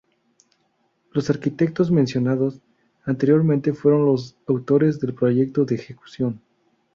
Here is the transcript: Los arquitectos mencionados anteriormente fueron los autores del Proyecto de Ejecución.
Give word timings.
Los 1.11 1.29
arquitectos 1.29 1.91
mencionados 1.91 2.59
anteriormente 3.05 3.71
fueron 3.71 4.07
los 4.07 4.35
autores 4.47 4.99
del 4.99 5.13
Proyecto 5.13 5.63
de 5.63 5.75
Ejecución. 5.75 6.41